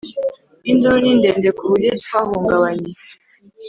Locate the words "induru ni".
0.69-1.11